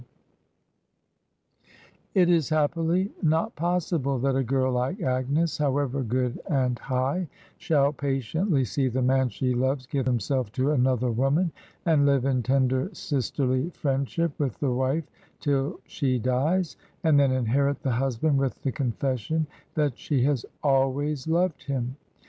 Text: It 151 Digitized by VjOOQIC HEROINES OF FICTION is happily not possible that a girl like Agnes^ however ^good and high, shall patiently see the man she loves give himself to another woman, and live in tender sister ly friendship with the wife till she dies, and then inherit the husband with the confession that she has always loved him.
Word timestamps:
It 2.15 2.21
151 2.21 2.25
Digitized 2.25 2.25
by 2.25 2.25
VjOOQIC 2.25 2.25
HEROINES 2.25 2.25
OF 2.25 2.25
FICTION 2.25 2.33
is 2.33 2.49
happily 2.49 3.13
not 3.29 3.55
possible 3.55 4.17
that 4.17 4.35
a 4.35 4.43
girl 4.43 4.73
like 4.73 4.97
Agnes^ 4.97 5.59
however 5.59 6.03
^good 6.03 6.37
and 6.49 6.79
high, 6.79 7.27
shall 7.59 7.93
patiently 7.93 8.65
see 8.65 8.87
the 8.87 9.03
man 9.03 9.29
she 9.29 9.53
loves 9.53 9.85
give 9.85 10.07
himself 10.07 10.51
to 10.53 10.71
another 10.71 11.11
woman, 11.11 11.51
and 11.85 12.07
live 12.07 12.25
in 12.25 12.41
tender 12.41 12.89
sister 12.95 13.45
ly 13.45 13.69
friendship 13.75 14.31
with 14.39 14.59
the 14.59 14.71
wife 14.71 15.05
till 15.39 15.79
she 15.85 16.17
dies, 16.17 16.77
and 17.03 17.19
then 17.19 17.31
inherit 17.31 17.83
the 17.83 17.91
husband 17.91 18.39
with 18.39 18.59
the 18.63 18.71
confession 18.71 19.45
that 19.75 19.99
she 19.99 20.23
has 20.23 20.43
always 20.63 21.27
loved 21.27 21.61
him. 21.65 21.95